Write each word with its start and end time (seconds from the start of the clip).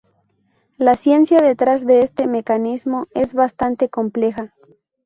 La 0.77 0.95
ciencia 0.95 1.37
detrás 1.37 1.85
de 1.85 1.99
este 1.99 2.25
mecanismo 2.25 3.05
es 3.13 3.35
bastante 3.35 3.87
compleja. 3.87 4.51